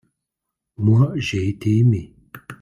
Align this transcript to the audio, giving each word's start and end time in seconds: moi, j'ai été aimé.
moi, 0.79 1.11
j'ai 1.15 1.47
été 1.47 1.77
aimé. 1.77 2.15